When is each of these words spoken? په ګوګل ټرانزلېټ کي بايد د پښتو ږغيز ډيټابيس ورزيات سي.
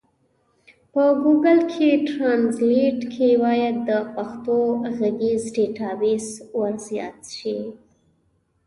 په 0.91 1.03
ګوګل 1.23 1.59
ټرانزلېټ 2.09 2.99
کي 3.13 3.29
بايد 3.41 3.75
د 3.89 3.91
پښتو 4.15 4.57
ږغيز 4.97 5.43
ډيټابيس 5.55 6.25
ورزيات 6.59 7.17
سي. 7.35 7.57